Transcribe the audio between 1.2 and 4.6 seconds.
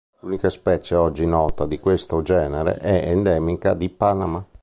nota di questo genere è endemica di Panama.